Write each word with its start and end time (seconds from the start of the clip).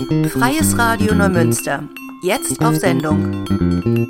Freies 0.00 0.78
Radio 0.78 1.14
Neumünster. 1.14 1.86
Jetzt 2.22 2.64
auf 2.64 2.74
Sendung. 2.76 4.08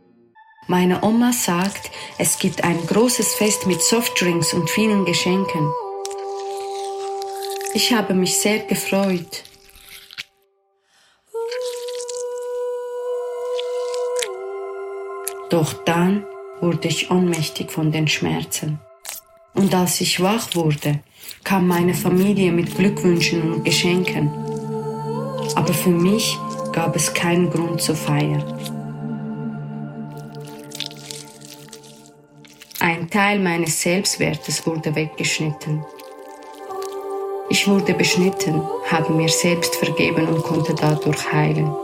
Meine 0.69 1.03
Oma 1.03 1.33
sagt, 1.33 1.91
es 2.17 2.39
gibt 2.39 2.63
ein 2.63 2.79
großes 2.87 3.35
Fest 3.35 3.67
mit 3.67 3.83
Softdrinks 3.83 4.55
und 4.55 4.71
vielen 4.71 5.05
Geschenken. 5.05 5.68
Ich 7.75 7.92
habe 7.92 8.14
mich 8.14 8.39
sehr 8.39 8.61
gefreut. 8.61 9.43
Doch 15.50 15.72
dann 15.84 16.25
wurde 16.61 16.86
ich 16.86 17.11
ohnmächtig 17.11 17.72
von 17.72 17.91
den 17.91 18.07
Schmerzen. 18.07 18.79
Und 19.54 19.75
als 19.75 20.00
ich 20.00 20.22
wach 20.22 20.54
wurde, 20.54 21.00
kam 21.43 21.66
meine 21.66 21.95
Familie 21.95 22.52
mit 22.52 22.77
Glückwünschen 22.77 23.54
und 23.54 23.64
Geschenken. 23.64 24.60
Aber 25.57 25.73
für 25.73 25.91
mich 25.91 26.39
gab 26.73 26.96
es 26.96 27.12
keinen 27.12 27.50
Grund 27.50 27.81
zur 27.81 27.96
Feier. 27.96 28.43
Ein 32.80 33.10
Teil 33.10 33.38
meines 33.38 33.82
Selbstwertes 33.82 34.66
wurde 34.66 34.95
weggeschnitten. 34.95 35.84
Ich 37.48 37.66
wurde 37.66 37.95
beschnitten, 37.95 38.62
habe 38.90 39.12
mir 39.12 39.28
selbst 39.28 39.74
vergeben 39.76 40.28
und 40.28 40.42
konnte 40.42 40.74
dadurch 40.74 41.32
heilen. 41.32 41.74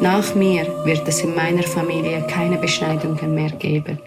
Nach 0.00 0.34
mir 0.34 0.66
wird 0.84 1.06
es 1.06 1.20
in 1.20 1.34
meiner 1.34 1.62
Familie 1.62 2.26
keine 2.28 2.58
Beschneidungen 2.58 3.34
mehr 3.34 3.50
geben. 3.50 3.98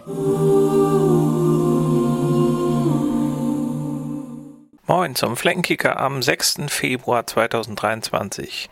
Moin 4.90 5.14
zum 5.14 5.36
Fleckenkicker 5.36 6.00
am 6.00 6.20
6. 6.20 6.62
Februar 6.66 7.24
2023. 7.24 8.68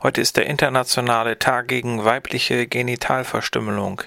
Heute 0.00 0.20
ist 0.20 0.36
der 0.36 0.46
internationale 0.46 1.40
Tag 1.40 1.66
gegen 1.66 2.04
weibliche 2.04 2.68
Genitalverstümmelung. 2.68 4.02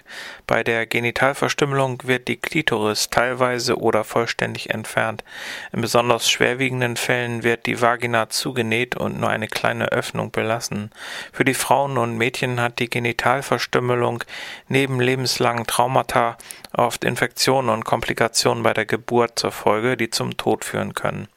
Bei 0.47 0.63
der 0.63 0.85
Genitalverstümmelung 0.85 2.03
wird 2.05 2.29
die 2.29 2.37
Klitoris 2.37 3.09
teilweise 3.09 3.77
oder 3.77 4.05
vollständig 4.05 4.69
entfernt. 4.69 5.25
In 5.73 5.81
besonders 5.81 6.29
schwerwiegenden 6.29 6.95
Fällen 6.95 7.43
wird 7.43 7.65
die 7.65 7.81
Vagina 7.81 8.29
zugenäht 8.29 8.95
und 8.95 9.19
nur 9.19 9.29
eine 9.29 9.49
kleine 9.49 9.91
Öffnung 9.91 10.31
belassen. 10.31 10.91
Für 11.33 11.43
die 11.43 11.53
Frauen 11.53 11.97
und 11.97 12.17
Mädchen 12.17 12.61
hat 12.61 12.79
die 12.79 12.89
Genitalverstümmelung 12.89 14.23
neben 14.69 15.01
lebenslangen 15.01 15.67
Traumata 15.67 16.37
oft 16.71 17.03
Infektionen 17.03 17.69
und 17.69 17.83
Komplikationen 17.83 18.63
bei 18.63 18.71
der 18.71 18.85
Geburt 18.85 19.37
zur 19.37 19.51
Folge, 19.51 19.97
die 19.97 20.09
zum 20.09 20.37
Tod 20.37 20.63
führen 20.63 20.93
können. 20.93 21.27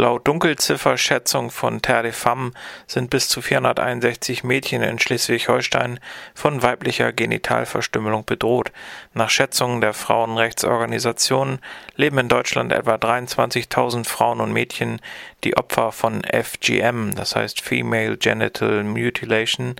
Laut 0.00 0.26
Dunkelzifferschätzung 0.26 1.50
von 1.50 1.82
Terre 1.82 2.04
des 2.04 2.18
Femmes 2.18 2.54
sind 2.86 3.10
bis 3.10 3.28
zu 3.28 3.42
461 3.42 4.44
Mädchen 4.44 4.80
in 4.80 4.98
Schleswig-Holstein 4.98 6.00
von 6.34 6.62
weiblicher 6.62 7.12
Genitalverstümmelung 7.12 8.24
bedroht. 8.24 8.72
Nach 9.12 9.28
Schätzungen 9.28 9.82
der 9.82 9.92
Frauenrechtsorganisationen 9.92 11.58
leben 11.96 12.16
in 12.16 12.30
Deutschland 12.30 12.72
etwa 12.72 12.94
23.000 12.94 14.08
Frauen 14.08 14.40
und 14.40 14.54
Mädchen, 14.54 15.02
die 15.44 15.58
Opfer 15.58 15.92
von 15.92 16.22
FGM, 16.24 17.14
das 17.14 17.36
heißt 17.36 17.60
Female 17.60 18.16
Genital 18.16 18.84
Mutilation, 18.84 19.76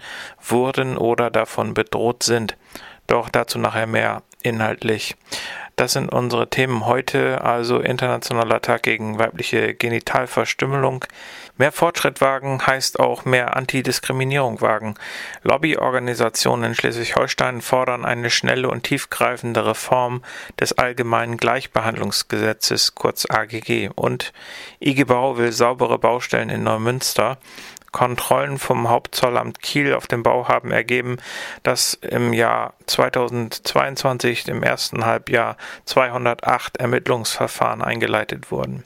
wurden 0.46 0.98
oder 0.98 1.30
davon 1.30 1.72
bedroht 1.72 2.24
sind. 2.24 2.58
Doch 3.06 3.30
dazu 3.30 3.58
nachher 3.58 3.86
mehr 3.86 4.22
inhaltlich. 4.42 5.16
Das 5.80 5.94
sind 5.94 6.12
unsere 6.12 6.50
Themen 6.50 6.84
heute, 6.84 7.40
also 7.40 7.80
Internationaler 7.80 8.60
Tag 8.60 8.82
gegen 8.82 9.18
weibliche 9.18 9.72
Genitalverstümmelung. 9.72 11.06
Mehr 11.56 11.72
Fortschritt 11.72 12.20
wagen 12.20 12.66
heißt 12.66 13.00
auch 13.00 13.24
mehr 13.24 13.56
Antidiskriminierung 13.56 14.60
wagen. 14.60 14.96
Lobbyorganisationen 15.42 16.66
in 16.66 16.74
Schleswig-Holstein 16.74 17.62
fordern 17.62 18.04
eine 18.04 18.28
schnelle 18.28 18.69
und 18.69 18.82
tiefgreifende 18.82 19.64
Reform 19.64 20.22
des 20.60 20.76
Allgemeinen 20.76 21.38
Gleichbehandlungsgesetzes, 21.38 22.94
kurz 22.94 23.24
AGG. 23.30 23.88
Und 23.94 24.34
IG 24.80 25.04
Bau 25.04 25.38
will 25.38 25.50
saubere 25.50 25.98
Baustellen 25.98 26.50
in 26.50 26.62
Neumünster. 26.62 27.38
Kontrollen 27.92 28.58
vom 28.58 28.88
Hauptzollamt 28.88 29.60
Kiel 29.60 29.94
auf 29.94 30.06
dem 30.06 30.22
Bau 30.22 30.48
haben 30.48 30.70
ergeben, 30.70 31.16
dass 31.62 31.94
im 31.94 32.32
Jahr 32.32 32.74
2022 32.86 34.48
im 34.48 34.62
ersten 34.62 35.04
Halbjahr 35.04 35.56
208 35.86 36.76
Ermittlungsverfahren 36.76 37.82
eingeleitet 37.82 38.50
wurden. 38.50 38.84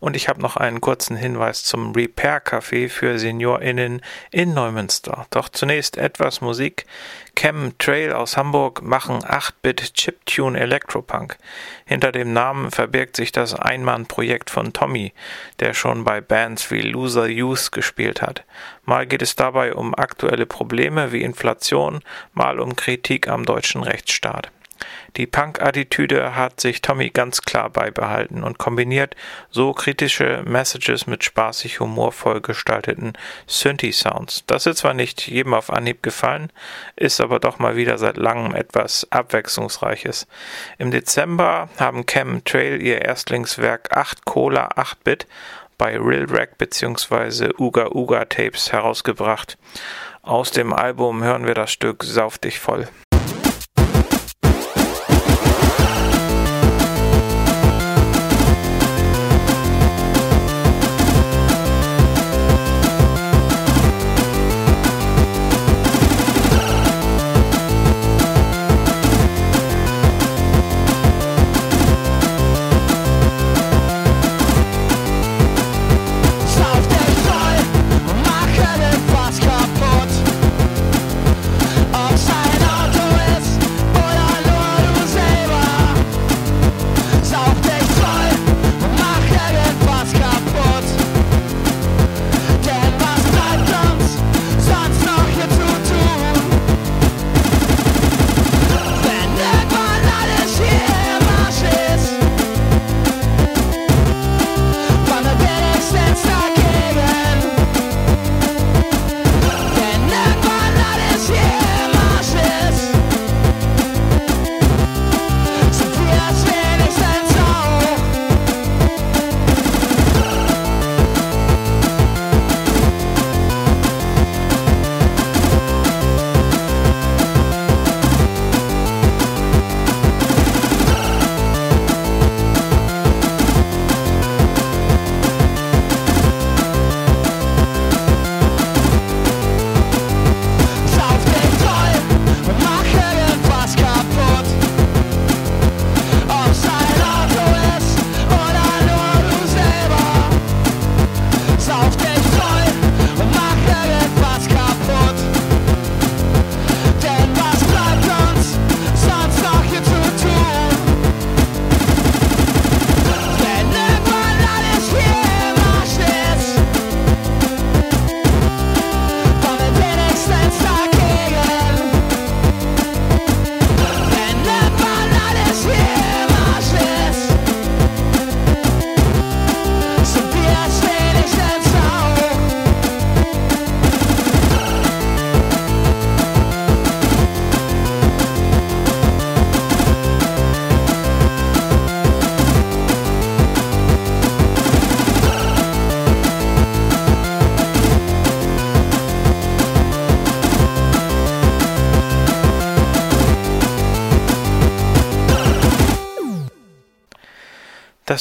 Und 0.00 0.16
ich 0.16 0.28
habe 0.28 0.42
noch 0.42 0.56
einen 0.56 0.80
kurzen 0.80 1.16
Hinweis 1.16 1.64
zum 1.64 1.92
Repair 1.92 2.42
Café 2.44 2.88
für 2.88 3.18
SeniorInnen 3.18 4.02
in 4.30 4.54
Neumünster. 4.54 5.26
Doch 5.30 5.48
zunächst 5.48 5.96
etwas 5.96 6.40
Musik. 6.40 6.86
Chem 7.34 7.76
Trail 7.78 8.12
aus 8.12 8.36
Hamburg 8.36 8.82
machen 8.82 9.20
8-Bit 9.20 9.94
Chiptune 9.94 10.58
Electropunk. 10.58 11.36
Hinter 11.84 12.12
dem 12.12 12.32
Namen 12.32 12.70
verbirgt 12.70 13.16
sich 13.16 13.32
das 13.32 13.54
Einmannprojekt 13.54 14.50
von 14.50 14.72
Tommy, 14.72 15.12
der 15.58 15.74
schon 15.74 16.04
bei 16.04 16.20
Bands 16.20 16.70
wie 16.70 16.82
Loser 16.82 17.26
Youth 17.26 17.72
gespielt 17.72 18.22
hat. 18.22 18.44
Mal 18.84 19.06
geht 19.06 19.22
es 19.22 19.34
dabei 19.34 19.74
um 19.74 19.94
aktuelle 19.94 20.46
Probleme 20.46 21.12
wie 21.12 21.22
Inflation, 21.22 22.00
mal 22.32 22.60
um 22.60 22.76
Kritik 22.76 23.28
am 23.28 23.44
deutschen 23.44 23.82
Rechtsstaat. 23.82 24.50
Die 25.16 25.26
Punk-Attitüde 25.26 26.34
hat 26.36 26.60
sich 26.60 26.80
Tommy 26.80 27.10
ganz 27.10 27.42
klar 27.42 27.70
beibehalten 27.70 28.42
und 28.42 28.58
kombiniert 28.58 29.14
so 29.50 29.72
kritische 29.72 30.42
Messages 30.46 31.06
mit 31.06 31.22
spaßig 31.22 31.80
humorvoll 31.80 32.40
gestalteten 32.40 33.12
Synthi-Sounds. 33.46 34.44
Das 34.46 34.66
ist 34.66 34.78
zwar 34.78 34.94
nicht 34.94 35.28
jedem 35.28 35.54
auf 35.54 35.70
Anhieb 35.70 36.02
gefallen, 36.02 36.50
ist 36.96 37.20
aber 37.20 37.40
doch 37.40 37.58
mal 37.58 37.76
wieder 37.76 37.98
seit 37.98 38.16
langem 38.16 38.54
etwas 38.54 39.06
Abwechslungsreiches. 39.10 40.26
Im 40.78 40.90
Dezember 40.90 41.68
haben 41.78 42.06
Cam 42.06 42.44
Trail 42.44 42.80
ihr 42.80 43.02
Erstlingswerk 43.02 43.96
8 43.96 44.24
Cola 44.24 44.68
8-Bit 44.76 45.26
bei 45.78 45.98
Real 45.98 46.26
Rack 46.28 46.58
bzw. 46.58 47.50
Uga 47.58 47.90
Uga 47.92 48.24
Tapes 48.26 48.72
herausgebracht. 48.72 49.58
Aus 50.22 50.52
dem 50.52 50.72
Album 50.72 51.24
hören 51.24 51.46
wir 51.46 51.54
das 51.54 51.72
Stück 51.72 52.04
Sauf 52.04 52.38
dich 52.38 52.60
voll. 52.60 52.88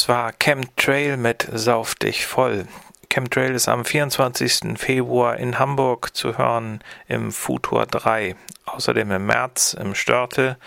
Das 0.01 0.09
war 0.09 0.33
Chemtrail 0.33 1.15
mit 1.15 1.47
Sauf 1.53 1.93
dich 1.93 2.25
voll. 2.25 2.65
Chemtrail 3.13 3.53
ist 3.53 3.67
am 3.67 3.85
24. 3.85 4.79
Februar 4.79 5.37
in 5.37 5.59
Hamburg 5.59 6.15
zu 6.15 6.39
hören 6.39 6.83
im 7.07 7.31
Futur 7.31 7.85
3. 7.85 8.35
Außerdem 8.65 9.11
im 9.11 9.27
März 9.27 9.77
im 9.79 9.93
Störte 9.93 10.57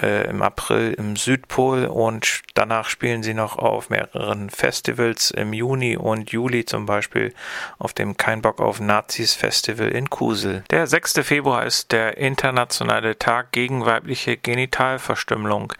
äh, 0.00 0.28
im 0.28 0.42
April 0.42 0.94
im 0.94 1.16
Südpol 1.16 1.86
und 1.86 2.40
danach 2.54 2.88
spielen 2.88 3.22
sie 3.22 3.34
noch 3.34 3.58
auf 3.58 3.90
mehreren 3.90 4.50
Festivals 4.50 5.30
im 5.30 5.52
Juni 5.52 5.96
und 5.96 6.30
Juli 6.32 6.64
zum 6.64 6.86
Beispiel 6.86 7.34
auf 7.78 7.92
dem 7.92 8.16
Kein 8.16 8.42
Bock 8.42 8.60
auf 8.60 8.80
Nazis 8.80 9.34
Festival 9.34 9.88
in 9.88 10.10
Kusel. 10.10 10.64
Der 10.70 10.86
6. 10.86 11.20
Februar 11.22 11.64
ist 11.64 11.92
der 11.92 12.16
internationale 12.16 13.18
Tag 13.18 13.52
gegen 13.52 13.84
weibliche 13.84 14.36
Genitalverstümmelung. 14.36 15.74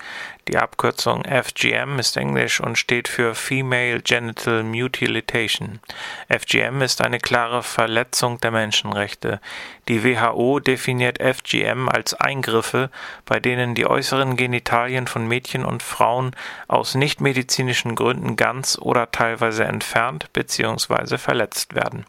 Die 0.46 0.58
Abkürzung 0.58 1.24
FGM 1.24 1.98
ist 1.98 2.18
Englisch 2.18 2.60
und 2.60 2.76
steht 2.76 3.08
für 3.08 3.34
Female 3.34 4.02
Genital 4.02 4.62
Mutilation. 4.62 5.80
FGM 6.28 6.82
ist 6.82 7.00
eine 7.00 7.18
klare 7.18 7.62
Verletzung 7.62 8.38
der 8.40 8.50
Menschenrechte. 8.50 9.40
Die 9.88 10.04
WHO 10.04 10.60
definiert 10.60 11.18
FGM 11.22 11.88
als 11.88 12.12
Eingriffe, 12.12 12.90
bei 13.24 13.40
denen 13.40 13.74
die 13.74 13.86
äußeren 13.86 14.36
Genitalien 14.36 15.06
von 15.06 15.26
Mädchen 15.26 15.64
und 15.64 15.82
Frauen 15.82 16.36
aus 16.68 16.94
nichtmedizinischen 16.94 17.94
Gründen 17.94 18.36
ganz 18.36 18.78
oder 18.78 19.10
teilweise 19.10 19.64
entfernt 19.64 20.30
bzw. 20.34 21.16
verletzt 21.16 21.74
werden. 21.74 22.04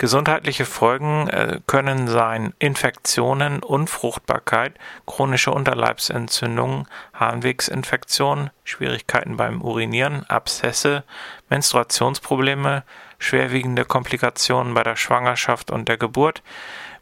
Gesundheitliche 0.00 0.64
Folgen 0.64 1.28
äh, 1.28 1.60
können 1.66 2.08
sein 2.08 2.54
Infektionen, 2.58 3.62
Unfruchtbarkeit, 3.62 4.72
chronische 5.04 5.50
Unterleibsentzündungen, 5.50 6.86
Harnwegsinfektionen, 7.12 8.48
Schwierigkeiten 8.64 9.36
beim 9.36 9.60
Urinieren, 9.60 10.24
Abszesse, 10.24 11.04
Menstruationsprobleme, 11.50 12.82
schwerwiegende 13.18 13.84
Komplikationen 13.84 14.72
bei 14.72 14.84
der 14.84 14.96
Schwangerschaft 14.96 15.70
und 15.70 15.86
der 15.86 15.98
Geburt, 15.98 16.42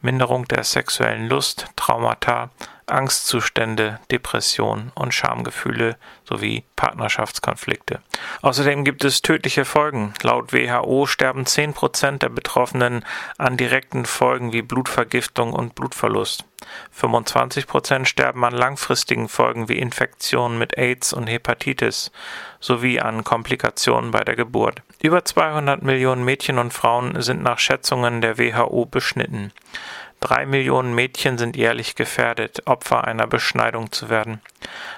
Minderung 0.01 0.49
der 0.49 0.65
sexuellen 0.65 1.29
Lust, 1.29 1.67
Traumata, 1.77 2.51
Angstzustände, 2.91 4.01
Depressionen 4.11 4.93
und 4.95 5.15
Schamgefühle 5.15 5.97
sowie 6.25 6.65
Partnerschaftskonflikte. 6.77 8.01
Außerdem 8.43 8.85
gibt 8.85 9.05
es 9.05 9.23
tödliche 9.23 9.65
Folgen. 9.65 10.15
Laut 10.23 10.53
WHO 10.53 11.07
sterben 11.07 11.47
10 11.47 11.75
Prozent 11.75 12.23
der 12.23 12.29
Betroffenen 12.29 13.05
an 13.37 13.57
direkten 13.57 14.07
Folgen 14.07 14.53
wie 14.53 14.63
Blutvergiftung 14.63 15.53
und 15.53 15.75
Blutverlust. 15.75 16.45
25 16.91 17.67
Prozent 17.67 18.09
sterben 18.09 18.45
an 18.45 18.53
langfristigen 18.53 19.29
Folgen 19.29 19.69
wie 19.69 19.79
Infektionen 19.79 20.59
mit 20.59 20.77
AIDS 20.77 21.13
und 21.13 21.27
Hepatitis 21.27 22.11
sowie 22.61 23.01
an 23.01 23.25
Komplikationen 23.25 24.11
bei 24.11 24.25
der 24.25 24.37
Geburt. 24.37 24.83
Über 25.01 25.25
200 25.25 25.83
Millionen 25.83 26.25
Mädchen 26.25 26.59
und 26.59 26.73
Frauen 26.73 27.21
sind 27.23 27.43
nach 27.43 27.59
Schätzungen 27.59 28.21
der 28.21 28.39
WHO 28.39 28.87
beschnitten. 28.87 29.53
Drei 30.21 30.47
Millionen 30.47 30.95
Mädchen 30.95 31.39
sind 31.39 31.57
jährlich 31.57 31.95
gefährdet, 31.95 32.67
Opfer 32.67 33.05
einer 33.05 33.29
Beschneidung 33.29 33.93
zu 33.93 34.09
werden. 34.09 34.41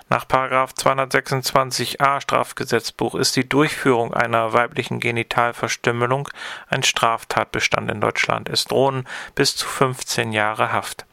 Nach 0.09 0.25
226a 0.25 2.21
Strafgesetzbuch 2.21 3.15
ist 3.15 3.37
die 3.37 3.49
Durchführung 3.49 4.15
einer 4.15 4.55
weiblichen 4.55 4.99
Genitalverstümmelung 4.99 6.29
ein 6.69 6.83
Straftatbestand 6.83 7.91
in 7.91 8.01
Deutschland. 8.01 8.49
Es 8.49 8.65
drohen 8.65 9.07
bis 9.35 9.57
zu 9.57 9.67
15 9.67 10.33
Jahre 10.33 10.73
Haft. 10.73 11.05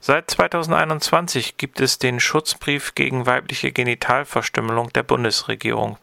Seit 0.00 0.30
2021 0.30 1.56
gibt 1.56 1.80
es 1.80 1.98
den 1.98 2.20
Schutzbrief 2.20 2.94
gegen 2.94 3.26
weibliche 3.26 3.72
Genitalverstümmelung 3.72 4.90
der 4.92 5.02
Bundesregierung. 5.02 5.98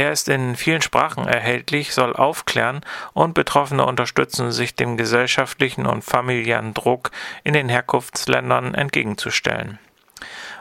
Er 0.00 0.12
ist 0.12 0.30
in 0.30 0.56
vielen 0.56 0.80
Sprachen 0.80 1.28
erhältlich, 1.28 1.92
soll 1.92 2.16
aufklären 2.16 2.80
und 3.12 3.34
Betroffene 3.34 3.84
unterstützen, 3.84 4.50
sich 4.50 4.74
dem 4.74 4.96
gesellschaftlichen 4.96 5.84
und 5.84 6.02
familiären 6.02 6.72
Druck 6.72 7.10
in 7.44 7.52
den 7.52 7.68
Herkunftsländern 7.68 8.72
entgegenzustellen. 8.72 9.78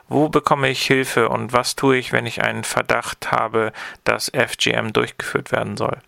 Wo 0.10 0.28
bekomme 0.28 0.68
ich 0.68 0.86
Hilfe 0.86 1.30
und 1.30 1.54
was 1.54 1.78
tue 1.78 1.96
ich, 1.96 2.12
wenn 2.12 2.26
ich 2.26 2.44
einen 2.44 2.66
Verdacht 2.66 3.32
habe, 3.32 3.72
dass 4.04 4.30
FGM 4.30 4.92
durchgeführt 4.92 5.54
werden 5.54 5.78
soll? 5.78 6.00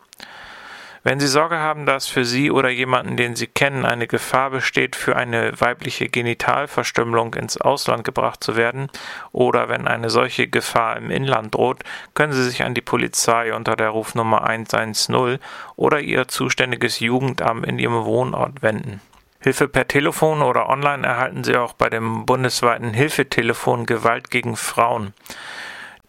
Wenn 1.04 1.20
Sie 1.20 1.28
Sorge 1.28 1.58
haben, 1.58 1.88
dass 1.88 2.06
für 2.06 2.26
Sie 2.26 2.52
oder 2.52 2.70
jemanden, 2.70 3.18
den 3.18 3.36
Sie 3.36 3.48
kennen, 3.48 3.86
eine 3.86 4.06
Gefahr 4.06 4.52
besteht, 4.52 4.96
für 4.96 5.16
eine 5.16 5.60
weibliche 5.60 6.10
Genitalverstümmelung 6.10 7.34
ins 7.34 7.60
Ausland 7.60 8.04
gebracht 8.04 8.44
zu 8.44 8.56
werden, 8.56 8.88
oder 9.32 9.68
wenn 9.68 9.88
eine 9.88 10.12
solche 10.12 10.48
Gefahr 10.48 10.98
im 10.98 11.10
Inland 11.10 11.56
droht, 11.56 11.84
können 12.14 12.34
Sie 12.34 12.44
sich 12.44 12.64
an 12.64 12.76
die 12.76 12.82
Polizei 12.82 13.52
unter 13.56 13.76
der 13.76 13.90
Rufnummer 13.90 14.44
110 14.44 15.40
oder 15.76 16.00
Ihr 16.02 16.28
zuständiges 16.28 17.00
Jugendamt 17.00 17.66
in 17.66 17.80
Ihrem 17.80 18.06
Wohnort 18.06 18.62
wenden. 18.62 19.02
Hilfe 19.40 19.68
per 19.68 19.88
Telefon 19.88 20.44
oder 20.44 20.70
online 20.70 21.08
erhalten 21.08 21.44
Sie 21.44 21.58
auch 21.58 21.74
bei 21.74 21.90
dem 21.90 22.28
bundesweiten 22.28 22.94
Hilfetelefon 22.94 23.88
Gewalt 23.88 24.30
gegen 24.30 24.56
Frauen. 24.56 25.16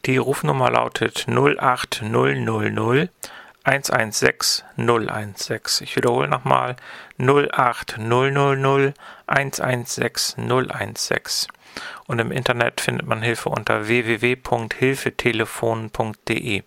Die 0.05 0.19
Rufnummer 0.19 0.71
lautet 0.71 1.26
08000 1.28 3.09
116 3.64 4.64
016. 4.76 5.85
Ich 5.85 5.97
wiederhole 5.97 6.28
nochmal 6.28 6.76
08000 7.19 8.95
116 9.26 10.97
016. 10.97 11.50
Und 12.07 12.19
im 12.19 12.33
Internet 12.33 12.81
findet 12.81 13.07
man 13.07 13.23
Hilfe 13.23 13.49
unter 13.49 13.87
www.hilfetelefon.de. 13.88 16.62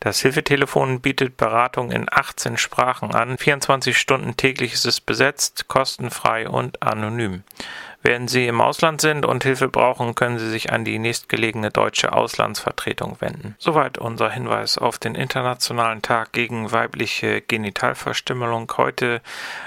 Das 0.00 0.20
Hilfetelefon 0.20 1.00
bietet 1.00 1.36
Beratung 1.36 1.92
in 1.92 2.08
18 2.10 2.56
Sprachen 2.56 3.14
an. 3.14 3.38
24 3.38 3.96
Stunden 3.96 4.36
täglich 4.36 4.72
ist 4.72 4.84
es 4.84 5.00
besetzt, 5.00 5.68
kostenfrei 5.68 6.48
und 6.48 6.82
anonym. 6.82 7.44
Wenn 8.02 8.26
Sie 8.26 8.48
im 8.48 8.60
Ausland 8.60 9.00
sind 9.00 9.24
und 9.24 9.44
Hilfe 9.44 9.68
brauchen, 9.68 10.16
können 10.16 10.38
Sie 10.38 10.50
sich 10.50 10.72
an 10.72 10.84
die 10.84 10.98
nächstgelegene 10.98 11.70
deutsche 11.70 12.12
Auslandsvertretung 12.12 13.16
wenden. 13.20 13.54
Soweit 13.58 13.96
unser 13.96 14.28
Hinweis 14.28 14.76
auf 14.76 14.98
den 14.98 15.14
Internationalen 15.14 16.02
Tag 16.02 16.32
gegen 16.32 16.72
weibliche 16.72 17.40
Genitalverstümmelung. 17.40 18.72
Heute 18.76 19.20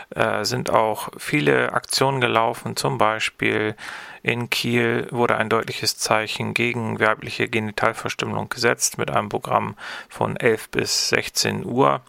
äh, 0.09 0.43
sind 0.43 0.69
auch 0.69 1.09
viele 1.17 1.71
Aktionen 1.71 2.19
gelaufen, 2.19 2.75
zum 2.75 2.97
Beispiel 2.97 3.75
in 4.21 4.49
Kiel 4.49 5.07
wurde 5.11 5.37
ein 5.37 5.49
deutliches 5.49 5.97
Zeichen 5.97 6.53
gegen 6.53 6.99
weibliche 6.99 7.47
Genitalverstümmelung 7.47 8.49
gesetzt 8.49 8.97
mit 8.97 9.11
einem 9.11 9.29
Programm 9.29 9.75
von 10.09 10.35
11 10.35 10.69
bis 10.71 11.09
16 11.09 11.63
Uhr. 11.63 12.01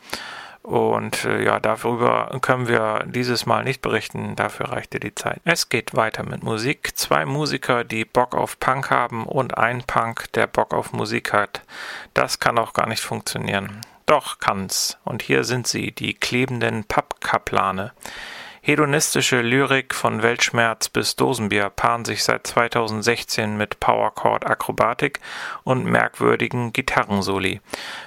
Und 0.66 1.24
äh, 1.24 1.44
ja, 1.44 1.60
darüber 1.60 2.36
können 2.42 2.66
wir 2.66 3.04
dieses 3.06 3.46
Mal 3.46 3.62
nicht 3.62 3.82
berichten, 3.82 4.34
dafür 4.34 4.72
reichte 4.72 4.98
die 4.98 5.14
Zeit. 5.14 5.40
Es 5.44 5.68
geht 5.68 5.94
weiter 5.94 6.24
mit 6.24 6.42
Musik. 6.42 6.98
Zwei 6.98 7.24
Musiker, 7.24 7.84
die 7.84 8.04
Bock 8.04 8.34
auf 8.34 8.58
Punk 8.58 8.90
haben 8.90 9.26
und 9.26 9.56
ein 9.56 9.84
Punk, 9.84 10.32
der 10.32 10.48
Bock 10.48 10.74
auf 10.74 10.92
Musik 10.92 11.32
hat. 11.32 11.62
Das 12.14 12.40
kann 12.40 12.58
auch 12.58 12.72
gar 12.72 12.88
nicht 12.88 13.00
funktionieren. 13.00 13.80
Doch 14.06 14.40
kann's. 14.40 14.98
Und 15.04 15.22
hier 15.22 15.44
sind 15.44 15.68
sie, 15.68 15.92
die 15.92 16.14
klebenden 16.14 16.82
Pappkaplane. 16.82 17.92
Hedonistische 18.66 19.42
Lyrik 19.42 19.94
von 19.94 20.24
Weltschmerz 20.24 20.88
bis 20.88 21.14
Dosenbier 21.14 21.70
paaren 21.70 22.04
sich 22.04 22.24
seit 22.24 22.48
2016 22.48 23.56
mit 23.56 23.78
Powerchord 23.78 24.44
Akrobatik 24.44 25.20
und 25.62 25.84
merkwürdigen 25.84 26.72
Gitarrensoli. 26.72 27.60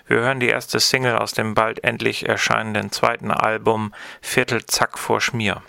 Wir 0.08 0.18
hören 0.18 0.42
die 0.42 0.50
erste 0.50 0.82
Single 0.82 1.16
aus 1.16 1.32
dem 1.32 1.54
bald 1.54 1.86
endlich 1.86 2.28
erscheinenden 2.28 2.92
zweiten 2.92 3.32
Album 3.32 3.94
Viertel 4.22 4.66
Zack 4.66 5.00
vor 5.00 5.22
Schmier. 5.22 5.62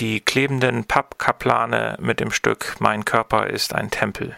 Die 0.00 0.18
klebenden 0.18 0.84
Pappkaplane 0.84 1.96
mit 2.00 2.18
dem 2.18 2.32
Stück 2.32 2.74
Mein 2.80 3.04
Körper 3.04 3.46
ist 3.46 3.72
ein 3.72 3.92
Tempel. 3.92 4.36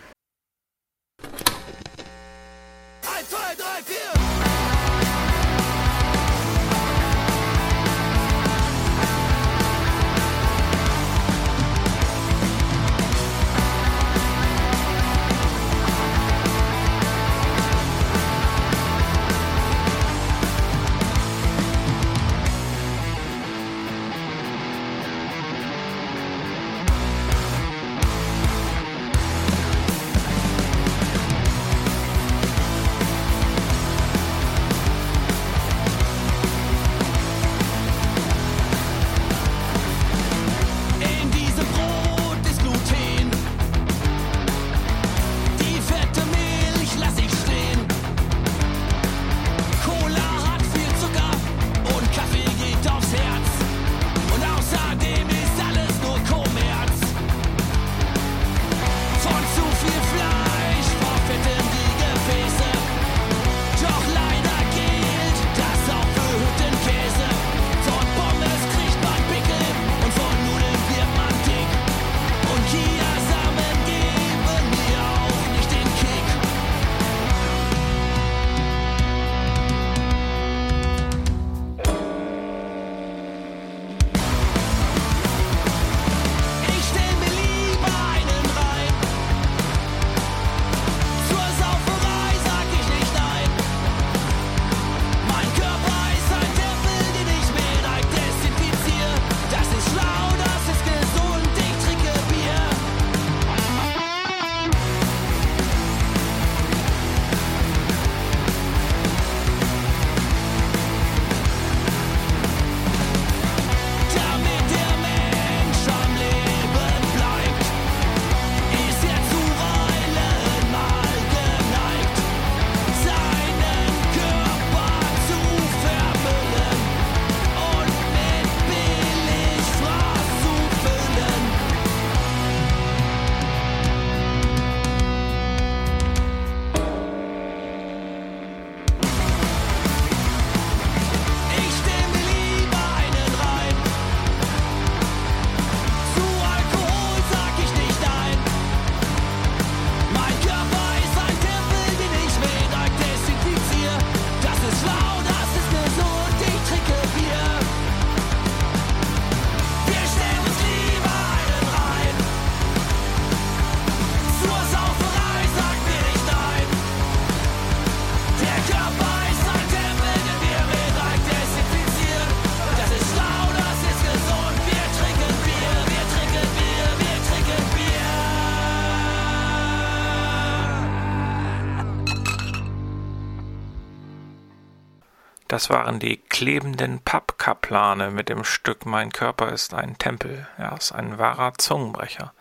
Das 185.54 185.70
waren 185.70 186.00
die 186.00 186.16
klebenden 186.16 186.98
Pappkaplane 186.98 188.10
mit 188.10 188.28
dem 188.28 188.42
Stück 188.42 188.86
Mein 188.86 189.12
Körper 189.12 189.52
ist 189.52 189.72
ein 189.72 189.96
Tempel. 189.98 190.48
Ja, 190.58 190.74
ist 190.74 190.90
ein 190.90 191.16
wahrer 191.16 191.54
Zungenbrecher. 191.56 192.32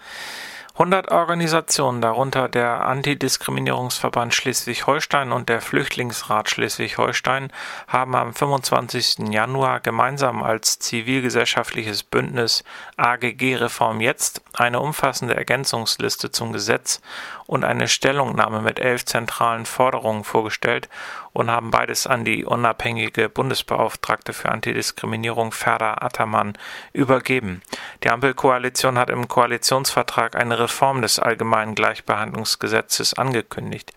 100 0.74 1.12
Organisationen, 1.12 2.02
darunter 2.02 2.50
der 2.50 2.84
Antidiskriminierungsverband 2.88 4.34
Schleswig-Holstein 4.34 5.32
und 5.32 5.48
der 5.48 5.62
Flüchtlingsrat 5.62 6.50
Schleswig-Holstein, 6.50 7.52
haben 7.88 8.16
am 8.16 8.34
25. 8.34 9.30
Januar 9.30 9.82
gemeinsam 9.82 10.42
als 10.42 10.80
zivilgesellschaftliches 10.80 12.02
Bündnis 12.02 12.64
AGG 12.98 13.58
Reform 13.58 14.02
Jetzt 14.02 14.42
eine 14.54 14.80
umfassende 14.80 15.36
Ergänzungsliste 15.36 16.32
zum 16.32 16.52
Gesetz 16.52 17.02
und 17.46 17.64
eine 17.64 17.88
Stellungnahme 17.88 18.62
mit 18.62 18.80
elf 18.80 19.06
zentralen 19.06 19.68
Forderungen 19.68 20.24
vorgestellt 20.24 20.90
und 21.34 21.50
haben 21.50 21.72
beides 21.72 22.08
an 22.08 22.24
die 22.24 22.46
unabhängige 22.46 23.28
Bundesbeauftragte 23.28 24.34
für 24.34 24.50
Antidiskriminierung 24.50 25.52
Ferda 25.52 25.96
Attermann 26.00 26.54
übergeben. 26.94 27.62
Die 28.04 28.10
Ampelkoalition 28.10 28.98
hat 28.98 29.10
im 29.10 29.28
Koalitionsvertrag 29.28 30.36
eine 30.36 30.60
Reform 30.60 31.02
des 31.02 31.20
allgemeinen 31.20 31.76
Gleichbehandlungsgesetzes 31.76 33.16
angekündigt. 33.16 33.92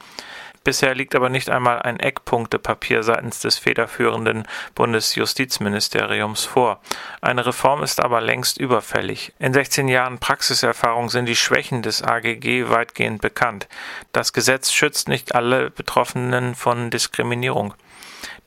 Bisher 0.66 0.96
liegt 0.96 1.14
aber 1.14 1.28
nicht 1.28 1.49
einmal 1.49 1.80
ein 1.82 2.00
Eckpunktepapier 2.00 3.04
seitens 3.04 3.38
des 3.38 3.56
federführenden 3.56 4.49
Bundesjustizministeriums 4.75 6.44
vor. 6.44 6.80
Eine 7.20 7.46
Reform 7.46 7.85
ist 7.85 8.02
aber 8.02 8.20
längst 8.20 8.58
überfällig. 8.58 9.32
In 9.38 9.52
16 9.52 9.87
Jahren 9.87 10.18
Praxiserfahrung 10.18 11.08
sind 11.08 11.26
die 11.26 11.37
Schwächen 11.37 11.82
des 11.82 12.02
AGG 12.02 12.68
weitgehend 12.68 13.23
bekannt. 13.23 13.68
Das 14.11 14.32
Gesetz 14.32 14.73
schützt 14.73 15.06
nicht 15.06 15.37
alle 15.37 15.70
Betroffenen 15.70 16.56
von 16.56 16.90
Diskriminierung. 16.90 17.75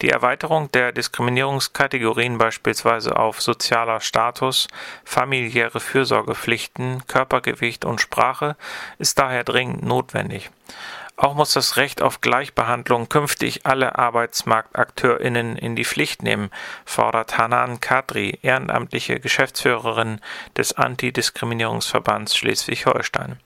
Die 0.01 0.09
Erweiterung 0.09 0.69
der 0.73 0.91
Diskriminierungskategorien 0.91 2.37
beispielsweise 2.37 3.15
auf 3.15 3.41
sozialer 3.41 4.01
Status, 4.01 4.67
familiäre 5.05 5.79
Fürsorgepflichten, 5.79 7.07
Körpergewicht 7.07 7.85
und 7.85 8.01
Sprache 8.01 8.57
ist 8.97 9.19
daher 9.19 9.45
dringend 9.45 9.83
notwendig. 9.83 10.51
Auch 11.21 11.33
muss 11.33 11.51
das 11.51 11.75
Recht 11.75 12.01
auf 12.01 12.21
Gleichbehandlung 12.21 13.09
künftig 13.09 13.65
alle 13.65 13.99
ArbeitsmarktakteurInnen 13.99 15.57
in 15.57 15.75
die 15.75 15.83
Pflicht 15.83 16.23
nehmen, 16.23 16.49
fordert 16.85 17.37
Hanan 17.37 17.81
Kadri, 17.81 18.39
ehrenamtliche 18.41 19.19
Geschäftsführerin 19.19 20.21
des 20.55 20.77
Antidiskriminierungsverbands 20.77 22.37
Schleswig-Holstein. 22.37 23.37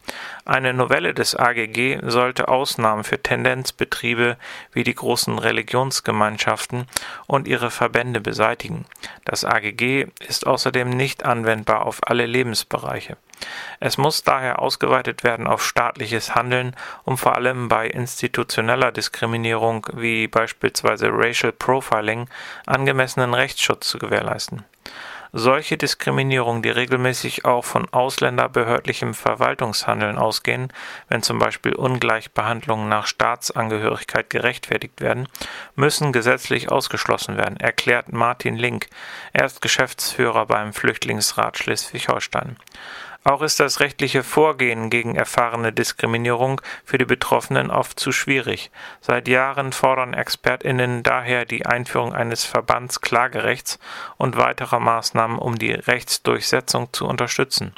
Eine 0.46 0.76
Novelle 0.76 1.16
des 1.16 1.36
AGG 1.36 1.98
sollte 2.04 2.48
Ausnahmen 2.48 3.04
für 3.04 3.24
Tendenzbetriebe 3.24 4.38
wie 4.72 4.84
die 4.84 4.94
großen 4.94 5.40
Religionsgemeinschaften 5.40 6.86
und 7.26 7.48
ihre 7.48 7.72
Verbände 7.72 8.22
beseitigen. 8.22 8.86
Das 9.26 9.46
AGG 9.46 10.10
ist 10.28 10.46
außerdem 10.46 10.92
nicht 10.92 11.26
anwendbar 11.26 11.88
auf 11.88 12.02
alle 12.08 12.28
Lebensbereiche. 12.28 13.18
Es 13.80 13.98
muss 13.98 14.24
daher 14.24 14.60
ausgeweitet 14.60 15.24
werden 15.24 15.48
auf 15.48 15.66
staatliches 15.66 16.36
Handeln, 16.36 16.76
um 17.04 17.18
vor 17.18 17.36
allem 17.36 17.68
bei 17.68 17.88
institutioneller 17.88 18.92
Diskriminierung 18.92 19.88
wie 19.94 20.28
beispielsweise 20.28 21.10
Racial 21.12 21.52
Profiling 21.52 22.30
angemessenen 22.66 23.34
Rechtsschutz 23.34 23.88
zu 23.90 24.00
gewährleisten. 24.00 24.66
Solche 25.36 25.78
Diskriminierung, 25.78 26.62
die 26.62 26.70
regelmäßig 26.70 27.44
auch 27.44 27.66
von 27.66 27.90
ausländerbehördlichem 27.92 29.16
Verwaltungshandeln 29.16 30.20
ausgehen, 30.20 30.72
wenn 31.10 31.24
zum 31.24 31.40
Beispiel 31.40 31.74
Ungleichbehandlungen 31.74 32.88
nach 32.88 33.08
Staatsangehörigkeit 33.08 34.30
gerechtfertigt 34.30 35.02
werden, 35.02 35.28
müssen 35.76 36.12
gesetzlich 36.12 36.72
ausgeschlossen 36.72 37.36
werden, 37.36 37.58
erklärt 37.58 38.14
Martin 38.14 38.58
Link. 38.58 38.90
Er 39.34 39.46
ist 39.46 39.64
Geschäftsführer 39.64 40.46
beim 40.46 40.72
Flüchtlingsrat 40.72 41.58
Schleswig-Holstein. 41.58 42.58
Auch 43.26 43.42
ist 43.42 43.60
das 43.62 43.80
rechtliche 43.80 44.22
Vorgehen 44.22 44.90
gegen 44.90 45.16
erfahrene 45.16 45.72
Diskriminierung 45.72 46.60
für 46.84 46.98
die 46.98 47.06
Betroffenen 47.06 47.72
oft 47.72 47.98
zu 47.98 48.12
schwierig. 48.12 48.70
Seit 49.00 49.30
Jahren 49.30 49.72
fordern 49.72 50.14
ExpertInnen 50.14 51.04
daher 51.04 51.46
die 51.46 51.66
Einführung 51.66 52.14
eines 52.14 52.44
Verbandsklagerechts 52.44 53.80
und 54.18 54.36
weiterer 54.36 54.82
Maßnahmen, 54.82 55.40
um 55.40 55.58
die 55.58 55.72
Rechtsdurchsetzung 55.72 56.92
zu 56.92 57.06
unterstützen. 57.06 57.74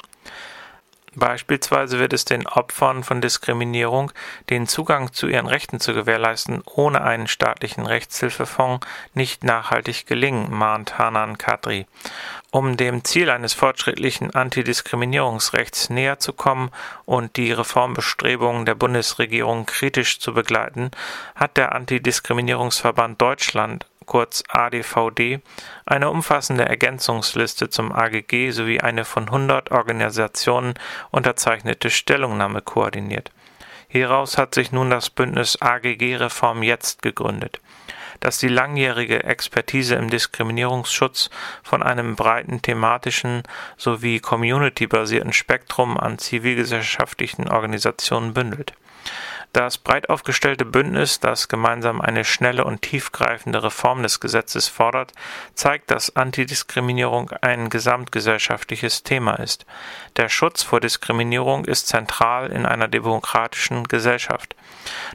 Beispielsweise 1.16 1.98
wird 1.98 2.12
es 2.12 2.26
den 2.26 2.46
Opfern 2.46 3.02
von 3.02 3.22
Diskriminierung 3.22 4.12
den 4.50 4.66
Zugang 4.66 5.14
zu 5.14 5.28
ihren 5.28 5.46
Rechten 5.46 5.80
zu 5.80 5.94
gewährleisten, 5.94 6.62
ohne 6.66 7.00
einen 7.00 7.26
staatlichen 7.26 7.86
Rechtshilfefonds 7.86 8.86
nicht 9.14 9.42
nachhaltig 9.42 10.06
gelingen, 10.06 10.52
mahnt 10.52 10.98
Hanan 10.98 11.38
Kadri. 11.38 11.86
Um 12.50 12.76
dem 12.76 13.02
Ziel 13.02 13.30
eines 13.30 13.54
fortschrittlichen 13.54 14.34
Antidiskriminierungsrechts 14.34 15.88
näher 15.88 16.18
zu 16.18 16.34
kommen 16.34 16.70
und 17.06 17.36
die 17.36 17.50
Reformbestrebungen 17.50 18.66
der 18.66 18.74
Bundesregierung 18.74 19.64
kritisch 19.64 20.20
zu 20.20 20.34
begleiten, 20.34 20.90
hat 21.34 21.56
der 21.56 21.74
Antidiskriminierungsverband 21.74 23.22
Deutschland 23.22 23.86
kurz 24.06 24.42
ADVD, 24.48 25.40
eine 25.84 26.10
umfassende 26.10 26.64
Ergänzungsliste 26.64 27.68
zum 27.68 27.92
AGG 27.92 28.50
sowie 28.50 28.80
eine 28.80 29.04
von 29.04 29.24
100 29.24 29.70
Organisationen 29.72 30.74
unterzeichnete 31.10 31.90
Stellungnahme 31.90 32.62
koordiniert. 32.62 33.30
Hieraus 33.88 34.38
hat 34.38 34.54
sich 34.54 34.72
nun 34.72 34.90
das 34.90 35.10
Bündnis 35.10 35.60
AGG 35.60 36.16
Reform 36.16 36.62
jetzt 36.62 37.02
gegründet 37.02 37.60
dass 38.20 38.38
die 38.38 38.48
langjährige 38.48 39.24
Expertise 39.24 39.94
im 39.96 40.10
Diskriminierungsschutz 40.10 41.30
von 41.62 41.82
einem 41.82 42.16
breiten 42.16 42.62
thematischen 42.62 43.42
sowie 43.76 44.20
community-basierten 44.20 45.32
Spektrum 45.32 45.98
an 45.98 46.18
zivilgesellschaftlichen 46.18 47.48
Organisationen 47.48 48.32
bündelt 48.32 48.72
das 49.56 49.78
breit 49.78 50.10
aufgestellte 50.10 50.66
Bündnis, 50.66 51.18
das 51.18 51.48
gemeinsam 51.48 52.02
eine 52.02 52.24
schnelle 52.24 52.64
und 52.64 52.82
tiefgreifende 52.82 53.62
Reform 53.62 54.02
des 54.02 54.20
Gesetzes 54.20 54.68
fordert, 54.68 55.12
zeigt, 55.54 55.90
dass 55.90 56.14
Antidiskriminierung 56.14 57.30
ein 57.40 57.70
gesamtgesellschaftliches 57.70 59.02
Thema 59.02 59.36
ist. 59.36 59.64
Der 60.16 60.28
Schutz 60.28 60.62
vor 60.62 60.80
Diskriminierung 60.80 61.64
ist 61.64 61.88
zentral 61.88 62.52
in 62.52 62.66
einer 62.66 62.86
demokratischen 62.86 63.84
Gesellschaft. 63.84 64.54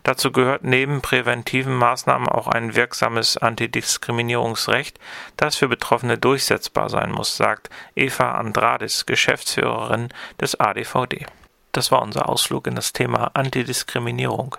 Dazu 0.01 0.31
gehört 0.31 0.63
neben 0.63 1.01
präventiven 1.01 1.75
Maßnahmen 1.75 2.27
auch 2.27 2.48
ein 2.48 2.74
wirksames 2.75 3.38
Antidiskriminierungsrecht, 3.38 5.00
das 5.38 5.55
für 5.55 5.67
Betroffene 5.67 6.17
durchsetzbar 6.17 6.89
sein 6.89 7.12
muss, 7.12 7.38
sagt 7.38 7.69
Eva 7.95 8.31
Andradis, 8.31 9.05
Geschäftsführerin 9.05 10.10
des 10.39 10.60
ADVD. 10.60 11.27
Das 11.71 11.91
war 11.91 12.01
unser 12.01 12.27
Ausflug 12.27 12.67
in 12.67 12.75
das 12.75 12.91
Thema 12.91 13.31
Antidiskriminierung. 13.33 14.57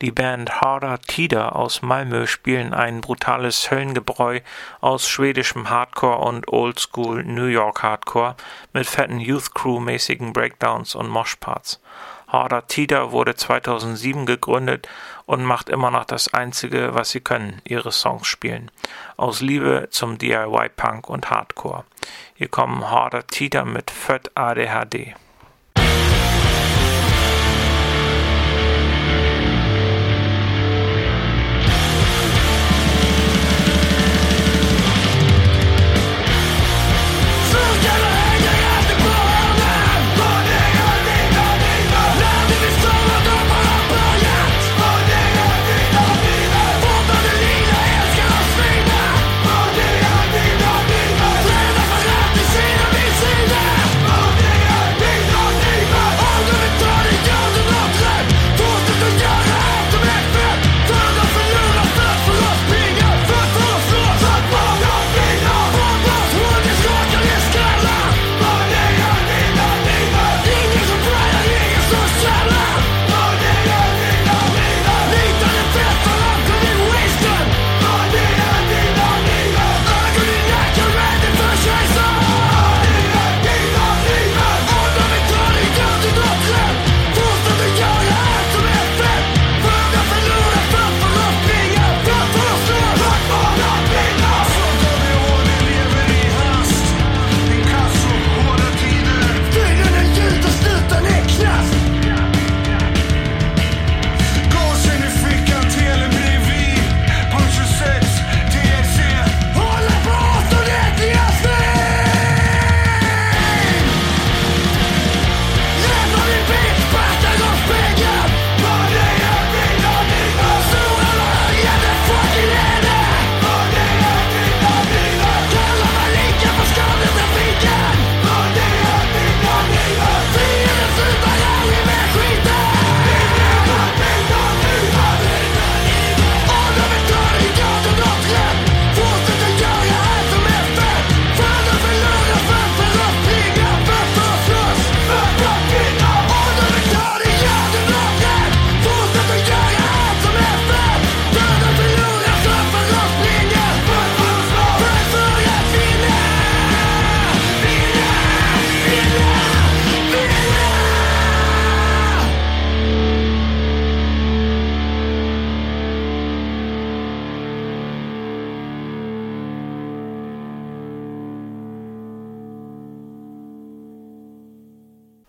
Die 0.00 0.10
Band 0.10 0.60
Harder 0.60 0.98
Tider 1.00 1.56
aus 1.56 1.82
Malmö 1.82 2.26
spielen 2.26 2.74
ein 2.74 3.00
brutales 3.00 3.70
Höllengebräu 3.70 4.40
aus 4.80 5.08
schwedischem 5.08 5.70
Hardcore 5.70 6.18
und 6.18 6.48
Oldschool 6.48 7.22
New 7.24 7.46
York 7.46 7.82
Hardcore 7.82 8.34
mit 8.72 8.86
fetten 8.86 9.20
Youth 9.20 9.54
Crew 9.54 9.78
mäßigen 9.78 10.32
Breakdowns 10.32 10.94
und 10.94 11.08
Moshparts. 11.08 11.80
Harder 12.26 12.66
Tider 12.66 13.12
wurde 13.12 13.36
2007 13.36 14.26
gegründet 14.26 14.88
und 15.26 15.44
macht 15.44 15.68
immer 15.68 15.90
noch 15.90 16.04
das 16.04 16.32
einzige, 16.34 16.94
was 16.94 17.10
sie 17.10 17.20
können, 17.20 17.62
ihre 17.64 17.92
Songs 17.92 18.26
spielen. 18.26 18.70
Aus 19.16 19.40
Liebe 19.40 19.88
zum 19.90 20.18
DIY 20.18 20.70
Punk 20.74 21.08
und 21.08 21.30
Hardcore. 21.30 21.84
Hier 22.34 22.48
kommen 22.48 22.90
Harder 22.90 23.26
Tider 23.26 23.64
mit 23.64 23.90
Fett 23.90 24.32
ADHD. 24.34 25.14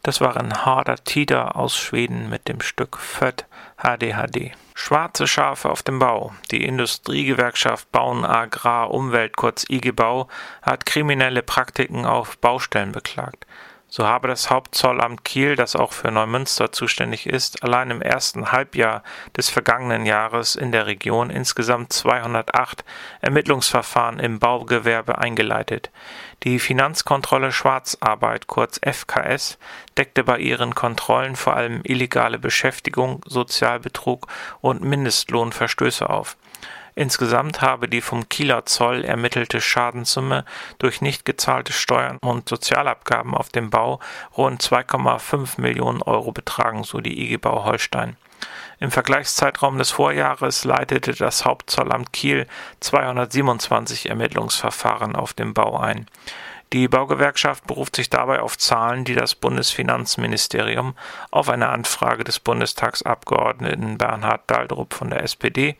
Das 0.05 0.21
waren 0.21 0.53
Harder 0.53 1.03
Tider 1.03 1.55
aus 1.55 1.75
Schweden 1.75 2.29
mit 2.29 2.47
dem 2.47 2.61
Stück 2.61 2.97
Född 2.97 3.47
HDHD. 3.75 4.51
Schwarze 4.75 5.25
Schafe 5.25 5.67
auf 5.71 5.81
dem 5.81 5.97
Bau. 5.97 6.31
Die 6.51 6.63
Industriegewerkschaft 6.63 7.91
Bauen 7.91 8.23
Agrar 8.23 8.91
Umwelt 8.91 9.35
kurz 9.35 9.65
IG 9.67 9.93
Bau 9.93 10.27
hat 10.61 10.85
kriminelle 10.85 11.41
Praktiken 11.41 12.05
auf 12.05 12.37
Baustellen 12.37 12.91
beklagt. 12.91 13.44
So 13.97 14.05
habe 14.05 14.27
das 14.27 14.49
Hauptzollamt 14.49 15.23
Kiel, 15.23 15.55
das 15.55 15.73
auch 15.73 15.93
für 15.93 16.11
Neumünster 16.11 16.73
zuständig 16.73 17.27
ist, 17.27 17.63
allein 17.63 17.91
im 17.91 18.01
ersten 18.01 18.51
Halbjahr 18.51 19.03
des 19.37 19.49
vergangenen 19.49 20.05
Jahres 20.05 20.55
in 20.55 20.73
der 20.73 20.85
Region 20.85 21.29
insgesamt 21.29 21.93
208 21.93 22.83
Ermittlungsverfahren 23.21 24.19
im 24.19 24.39
Baugewerbe 24.39 25.17
eingeleitet. 25.19 25.91
Die 26.43 26.59
Finanzkontrolle 26.59 27.53
Schwarzarbeit, 27.53 28.47
kurz 28.47 28.81
FKS, 28.85 29.57
deckte 29.97 30.25
bei 30.25 30.39
ihren 30.39 30.75
Kontrollen 30.75 31.37
vor 31.37 31.55
allem 31.55 31.79
illegale 31.85 32.37
Beschäftigung, 32.37 33.21
Sozialbetrug 33.25 34.27
und 34.59 34.83
Mindestlohnverstöße 34.83 36.09
auf. 36.09 36.35
Insgesamt 36.97 37.61
habe 37.61 37.89
die 37.89 37.99
vom 37.99 38.29
Kieler 38.29 38.65
Zoll 38.65 39.03
ermittelte 39.03 39.59
Schadenssumme 39.59 40.45
durch 40.79 41.01
nicht 41.01 41.25
gezahlte 41.25 41.73
Steuern 41.73 42.17
und 42.21 42.47
Sozialabgaben 42.47 43.35
auf 43.35 43.49
dem 43.49 43.69
Bau 43.69 43.99
rund 44.37 44.63
2,5 44.63 45.59
Millionen 45.59 46.01
Euro 46.01 46.31
betragen, 46.31 46.85
so 46.85 47.01
die 47.01 47.21
IG 47.21 47.37
Bau 47.37 47.65
Holstein. 47.65 48.15
Im 48.79 48.91
Vergleichszeitraum 48.91 49.77
des 49.77 49.91
Vorjahres 49.91 50.63
leitete 50.63 51.13
das 51.13 51.43
Hauptzollamt 51.43 52.13
Kiel 52.13 52.47
227 52.79 54.09
Ermittlungsverfahren 54.09 55.15
auf 55.17 55.33
dem 55.33 55.53
Bau 55.53 55.77
ein. 55.77 56.07
Die 56.73 56.87
Baugewerkschaft 56.87 57.67
beruft 57.67 57.95
sich 57.95 58.09
dabei 58.09 58.41
auf 58.41 58.57
Zahlen, 58.57 59.05
die 59.05 59.15
das 59.15 59.35
Bundesfinanzministerium 59.35 60.95
auf 61.31 61.49
eine 61.49 61.69
Anfrage 61.69 62.23
des 62.23 62.39
Bundestagsabgeordneten 62.39 63.97
Bernhard 63.97 64.41
Daldrup 64.47 64.93
von 64.93 65.09
der 65.09 65.23
SPD 65.23 65.77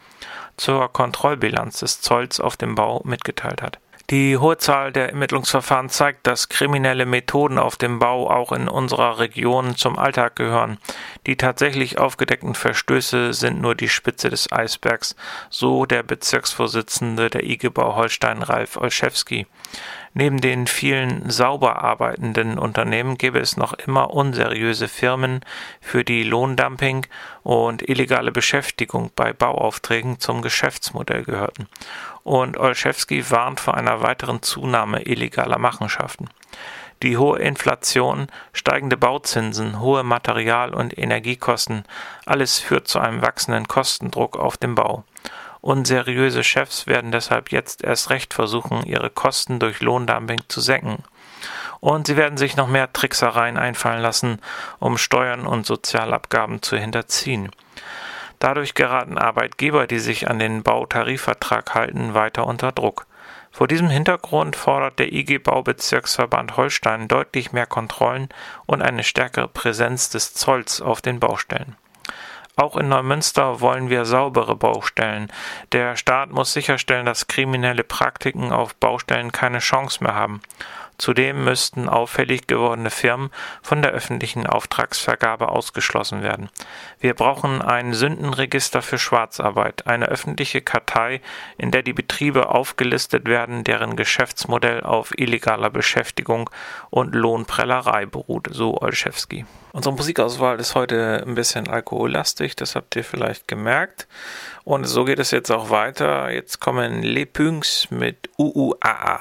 zur 0.58 0.91
Kontrollbilanz 0.91 1.80
des 1.80 2.02
Zolls 2.02 2.39
auf 2.39 2.56
dem 2.56 2.76
Bau 2.76 3.02
mitgeteilt 3.04 3.62
hat. 3.62 3.80
Die 4.12 4.38
hohe 4.38 4.60
Zahl 4.60 4.91
der 4.91 5.10
Ermittlungsverfahren 5.10 5.89
zeigt, 5.89 6.28
dass 6.28 6.48
kriminelle 6.48 7.08
Methoden 7.08 7.58
auf 7.58 7.76
dem 7.76 7.98
Bau 7.98 8.30
auch 8.30 8.52
in 8.52 8.67
unserer 8.67 9.17
Region 9.17 9.76
zum 9.76 9.98
Alltag 9.98 10.36
gehören. 10.36 10.78
Die 11.26 11.38
tatsächlich 11.38 11.98
aufgedeckten 11.98 12.54
Verstöße 12.54 13.34
sind 13.34 13.60
nur 13.60 13.74
die 13.74 13.89
Spitze 13.89 14.30
des 14.30 14.52
Eisbergs, 14.52 15.15
so 15.50 15.88
der 15.88 16.04
Bezirksvorsitzende 16.04 17.32
der 17.32 17.45
IG 17.45 17.69
Bau 17.69 17.95
Holstein 17.95 18.43
Ralf 18.43 18.78
Olszewski. 18.78 19.48
Neben 20.17 20.39
den 20.39 20.65
vielen 20.65 21.30
sauber 21.30 21.84
arbeitenden 21.84 22.58
Unternehmen 22.58 23.17
gäbe 23.17 23.39
es 23.39 23.58
noch 23.58 23.73
immer 23.73 24.12
unseriöse 24.12 24.88
Firmen, 24.88 25.41
für 25.82 26.06
die 26.06 26.23
Lohndumping 26.23 27.06
und 27.43 27.82
illegale 27.82 28.32
Beschäftigung 28.32 29.12
bei 29.13 29.34
Bauaufträgen 29.34 30.21
zum 30.21 30.41
Geschäftsmodell 30.41 31.23
gehörten. 31.23 31.67
Und 32.23 32.58
Olszewski 32.58 33.30
warnt 33.30 33.60
vor 33.60 33.73
einer 33.73 34.01
weiteren 34.01 34.41
Zunahme 34.41 35.01
illegaler 35.01 35.60
Machenschaften. 35.60 36.30
Die 37.04 37.17
hohe 37.17 37.39
Inflation, 37.39 38.28
steigende 38.54 38.95
Bauzinsen, 38.95 39.82
hohe 39.82 40.04
Material- 40.04 40.73
und 40.73 40.97
Energiekosten, 40.97 41.84
alles 42.25 42.60
führt 42.60 42.88
zu 42.88 42.99
einem 42.99 43.21
wachsenden 43.21 43.67
Kostendruck 43.67 44.38
auf 44.38 44.56
dem 44.56 44.75
Bau. 44.75 45.04
Unseriöse 45.65 46.43
Chefs 46.43 46.86
werden 46.86 47.12
deshalb 47.12 47.51
jetzt 47.51 47.84
erst 47.84 48.12
recht 48.12 48.36
versuchen, 48.36 48.84
ihre 48.86 49.10
Kosten 49.10 49.58
durch 49.58 49.82
Lohndumping 49.82 50.43
zu 50.47 50.62
senken. 50.62 51.04
Und 51.80 52.06
sie 52.06 52.17
werden 52.17 52.38
sich 52.38 52.56
noch 52.56 52.67
mehr 52.67 52.93
Tricksereien 52.93 53.58
einfallen 53.58 54.04
lassen, 54.04 54.39
um 54.78 54.99
Steuern 54.99 55.47
und 55.47 55.65
Sozialabgaben 55.65 56.62
zu 56.62 56.78
hinterziehen. 56.78 57.49
Dadurch 58.38 58.75
geraten 58.75 59.17
Arbeitgeber, 59.17 59.88
die 59.88 59.97
sich 59.97 60.30
an 60.30 60.38
den 60.38 60.62
Bautarifvertrag 60.62 61.73
halten, 61.73 62.13
weiter 62.13 62.45
unter 62.45 62.71
Druck. 62.71 63.08
Vor 63.51 63.67
diesem 63.67 63.89
Hintergrund 63.89 64.56
fordert 64.56 64.99
der 64.99 65.12
IG 65.12 65.39
Baubezirksverband 65.39 66.58
Holstein 66.58 67.08
deutlich 67.08 67.54
mehr 67.54 67.65
Kontrollen 67.65 68.30
und 68.67 68.84
eine 68.84 69.04
stärkere 69.04 69.47
Präsenz 69.47 70.12
des 70.12 70.36
Zolls 70.36 70.80
auf 70.80 71.01
den 71.01 71.19
Baustellen. 71.19 71.75
Auch 72.58 72.78
in 72.78 72.88
Neumünster 72.88 73.60
wollen 73.60 73.89
wir 73.89 74.06
saubere 74.06 74.56
Baustellen. 74.56 75.32
Der 75.74 75.98
Staat 75.98 76.32
muss 76.32 76.54
sicherstellen, 76.54 77.06
dass 77.06 77.28
kriminelle 77.28 77.84
Praktiken 77.84 78.52
auf 78.52 78.76
Baustellen 78.76 79.34
keine 79.34 79.60
Chance 79.60 80.02
mehr 80.04 80.15
haben. 80.15 80.41
Zudem 80.97 81.43
müssten 81.43 81.89
auffällig 81.89 82.47
gewordene 82.47 82.89
Firmen 82.89 83.29
von 83.62 83.81
der 83.81 83.91
öffentlichen 83.91 84.47
Auftragsvergabe 84.47 85.49
ausgeschlossen 85.49 86.23
werden. 86.23 86.49
Wir 86.99 87.13
brauchen 87.13 87.62
ein 87.62 87.93
Sündenregister 87.93 88.81
für 88.81 88.97
Schwarzarbeit, 88.97 89.88
eine 89.88 90.08
öffentliche 90.08 90.62
Kartei, 90.62 91.21
in 91.58 91.71
der 91.71 91.84
die 91.84 91.93
Betriebe 91.93 92.49
aufgelistet 92.49 93.27
werden, 93.27 93.63
deren 93.63 93.95
Geschäftsmodell 93.95 94.81
auf 94.81 95.17
illegaler 95.17 95.69
Beschäftigung 95.69 96.49
und 96.89 97.13
Lohnprellerei 97.13 98.05
beruht, 98.05 98.47
so 98.51 98.79
Olszewski. 98.81 99.45
Unsere 99.73 99.93
Musikauswahl 99.93 100.58
ist 100.62 100.73
heute 100.73 101.21
ein 101.27 101.36
bisschen 101.36 101.67
alkohollastig, 101.67 102.55
das 102.55 102.75
habt 102.75 102.95
ihr 102.95 103.03
vielleicht 103.03 103.49
gemerkt. 103.49 104.08
Und 104.63 104.86
so 104.86 105.03
geht 105.03 105.19
es 105.19 105.31
jetzt 105.31 105.51
auch 105.51 105.69
weiter. 105.69 106.31
Jetzt 106.31 106.62
kommen 106.62 107.03
Le 107.03 107.25
Punks 107.25 107.91
mit 107.91 108.29
UUAA. 108.38 109.19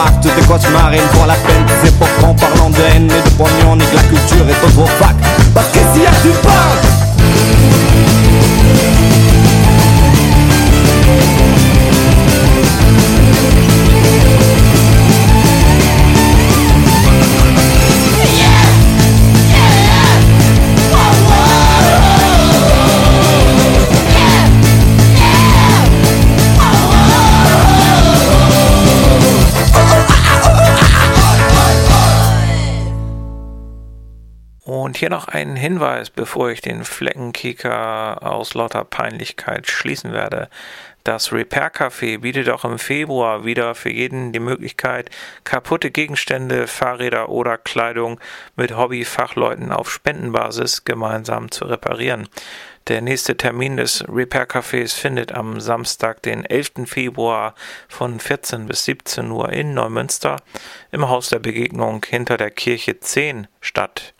marche 0.00 0.20
de 0.20 0.46
Cauchemar 0.46 0.92
une 0.92 1.08
pour 1.12 1.26
la 1.26 1.34
peine 1.34 1.59
hier 35.00 35.10
noch 35.10 35.28
ein 35.28 35.56
Hinweis, 35.56 36.10
bevor 36.10 36.50
ich 36.50 36.60
den 36.60 36.84
Fleckenkicker 36.84 38.22
aus 38.22 38.52
lauter 38.54 38.84
Peinlichkeit 38.84 39.66
schließen 39.66 40.12
werde. 40.12 40.48
Das 41.04 41.32
Repair 41.32 41.72
Café 41.72 42.18
bietet 42.18 42.50
auch 42.50 42.66
im 42.66 42.78
Februar 42.78 43.46
wieder 43.46 43.74
für 43.74 43.90
jeden 43.90 44.32
die 44.32 44.40
Möglichkeit, 44.40 45.08
kaputte 45.44 45.90
Gegenstände, 45.90 46.66
Fahrräder 46.66 47.30
oder 47.30 47.56
Kleidung 47.56 48.20
mit 48.56 48.76
Hobbyfachleuten 48.76 49.72
auf 49.72 49.90
Spendenbasis 49.90 50.84
gemeinsam 50.84 51.50
zu 51.50 51.64
reparieren. 51.64 52.28
Der 52.88 53.00
nächste 53.00 53.38
Termin 53.38 53.78
des 53.78 54.04
Repair 54.06 54.46
Cafés 54.46 54.94
findet 54.94 55.32
am 55.32 55.60
Samstag, 55.60 56.22
den 56.22 56.44
11. 56.44 56.86
Februar 56.86 57.54
von 57.88 58.20
14 58.20 58.66
bis 58.66 58.84
17 58.84 59.30
Uhr 59.30 59.50
in 59.50 59.72
Neumünster 59.72 60.36
im 60.92 61.08
Haus 61.08 61.30
der 61.30 61.38
Begegnung 61.38 62.04
hinter 62.06 62.36
der 62.36 62.50
Kirche 62.50 63.00
10 63.00 63.46
statt. 63.62 64.12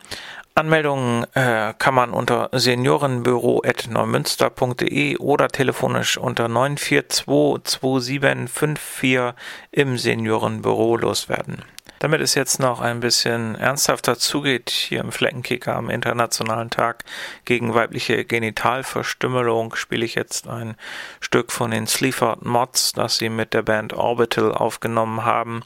Anmeldungen 0.53 1.25
äh, 1.33 1.73
kann 1.77 1.93
man 1.93 2.11
unter 2.11 2.49
seniorenbüro.neumünster.de 2.51 5.15
oder 5.17 5.47
telefonisch 5.47 6.17
unter 6.17 6.47
9422754 6.47 9.33
im 9.71 9.97
Seniorenbüro 9.97 10.97
loswerden. 10.97 11.63
Damit 12.01 12.19
es 12.19 12.33
jetzt 12.33 12.59
noch 12.59 12.81
ein 12.81 12.99
bisschen 12.99 13.53
ernsthafter 13.53 14.17
zugeht, 14.17 14.71
hier 14.71 15.01
im 15.01 15.11
Fleckenkicker 15.11 15.75
am 15.75 15.91
Internationalen 15.91 16.71
Tag 16.71 17.03
gegen 17.45 17.75
weibliche 17.75 18.25
Genitalverstümmelung, 18.25 19.75
spiele 19.75 20.03
ich 20.03 20.15
jetzt 20.15 20.47
ein 20.47 20.77
Stück 21.19 21.51
von 21.51 21.69
den 21.69 21.85
Sleaford 21.85 22.43
Mods, 22.43 22.93
das 22.93 23.17
sie 23.17 23.29
mit 23.29 23.53
der 23.53 23.61
Band 23.61 23.93
Orbital 23.93 24.51
aufgenommen 24.51 25.25
haben. 25.25 25.61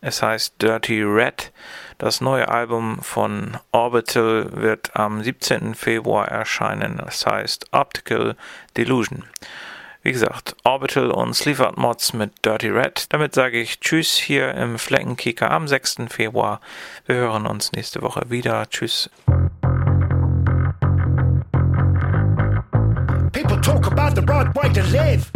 Es 0.00 0.22
heißt 0.22 0.54
Dirty 0.62 1.02
Red. 1.02 1.52
Das 1.98 2.20
neue 2.20 2.48
Album 2.48 2.98
von 3.02 3.56
Orbital 3.70 4.48
wird 4.52 4.96
am 4.96 5.22
17. 5.22 5.74
Februar 5.74 6.28
erscheinen. 6.28 7.00
Es 7.06 7.24
heißt 7.24 7.66
Optical 7.72 8.36
Delusion. 8.76 9.24
Wie 10.02 10.12
gesagt, 10.12 10.54
Orbital 10.64 11.10
und 11.10 11.34
Sleaford 11.34 11.78
Mods 11.78 12.12
mit 12.12 12.44
Dirty 12.44 12.68
Red. 12.68 13.06
Damit 13.10 13.34
sage 13.34 13.60
ich 13.60 13.80
Tschüss 13.80 14.16
hier 14.16 14.52
im 14.54 14.78
Fleckenkicker 14.78 15.50
am 15.50 15.66
6. 15.66 15.96
Februar. 16.08 16.60
Wir 17.06 17.16
hören 17.16 17.46
uns 17.46 17.72
nächste 17.72 18.02
Woche 18.02 18.22
wieder. 18.28 18.68
Tschüss. 18.68 19.08
People 23.32 23.60
talk 23.62 23.86
about 23.86 24.14
the 24.14 24.26
right 24.26 24.54
way 24.54 24.68
to 24.72 24.82
live. 24.90 25.30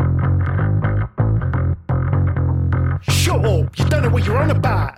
Shut 3.01 3.44
up, 3.44 3.79
you 3.79 3.85
don't 3.87 4.03
know 4.03 4.11
what 4.11 4.25
you're 4.27 4.37
on 4.37 4.51
about. 4.51 4.92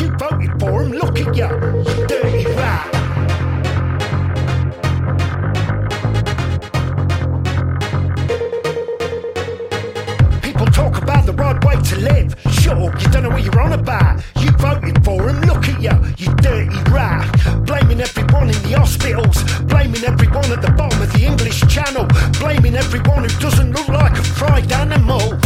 You 0.00 0.08
voted 0.16 0.58
for 0.58 0.82
him, 0.82 0.92
look 0.92 1.18
at 1.18 1.36
you, 1.36 1.44
you 1.44 2.06
dirty 2.06 2.46
rat. 2.56 2.86
People 10.42 10.64
talk 10.68 11.02
about 11.02 11.26
the 11.26 11.34
right 11.36 11.62
way 11.66 11.76
to 11.82 11.96
live. 11.96 12.34
Up, 12.70 13.02
you 13.02 13.08
don't 13.10 13.24
know 13.24 13.30
what 13.30 13.42
you're 13.42 13.60
on 13.60 13.72
about. 13.72 14.22
You 14.38 14.50
voted 14.52 15.04
for 15.04 15.28
him, 15.28 15.40
look 15.42 15.68
at 15.68 15.82
you, 15.82 15.90
you 16.16 16.32
dirty 16.36 16.78
rat. 16.90 17.26
Blaming 17.66 18.00
everyone 18.00 18.48
in 18.48 18.62
the 18.62 18.78
hospitals, 18.78 19.42
blaming 19.64 20.04
everyone 20.04 20.50
at 20.50 20.62
the 20.62 20.70
bottom 20.78 21.02
of 21.02 21.12
the 21.12 21.24
English 21.26 21.60
Channel, 21.68 22.06
blaming 22.38 22.76
everyone 22.76 23.24
who 23.28 23.40
doesn't 23.40 23.72
look 23.72 23.88
like 23.88 24.12
a 24.12 24.22
fried 24.22 24.72
animal. 24.72 25.38